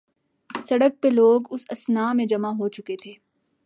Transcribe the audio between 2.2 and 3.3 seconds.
جمع ہوچکے تھے۔